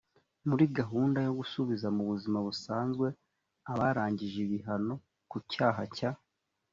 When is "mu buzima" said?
1.95-2.39